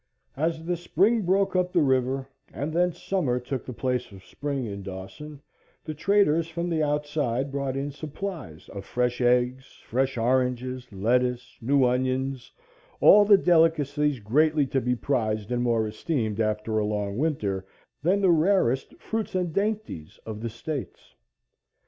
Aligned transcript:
As 0.35 0.65
the 0.65 0.77
spring 0.77 1.21
broke 1.21 1.55
up 1.55 1.71
the 1.73 1.83
river 1.83 2.27
and 2.51 2.73
then 2.73 2.91
summer 2.91 3.39
took 3.39 3.63
the 3.67 3.71
place 3.71 4.11
of 4.11 4.25
spring 4.25 4.65
in 4.65 4.81
Dawson, 4.81 5.43
the 5.85 5.93
traders 5.93 6.47
from 6.47 6.69
the 6.71 6.81
outside 6.81 7.51
brought 7.51 7.77
in 7.77 7.91
supplies 7.91 8.67
of 8.69 8.83
fresh 8.83 9.21
eggs, 9.21 9.79
fresh 9.85 10.17
oranges, 10.17 10.91
lettuce, 10.91 11.55
new 11.61 11.85
onions 11.85 12.51
all 12.99 13.25
the 13.25 13.37
delicacies 13.37 14.19
greatly 14.19 14.65
to 14.65 14.81
be 14.81 14.95
prized 14.95 15.51
and 15.51 15.61
more 15.61 15.87
esteemed 15.87 16.39
after 16.39 16.79
a 16.79 16.83
long 16.83 17.19
winter 17.19 17.67
than 18.01 18.21
the 18.21 18.31
rarest 18.31 18.95
fruits 18.95 19.35
and 19.35 19.53
dainties 19.53 20.17
of 20.25 20.41
the 20.41 20.49
States. 20.49 21.13